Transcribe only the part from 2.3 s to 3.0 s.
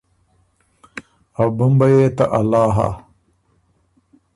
الله هۀ۔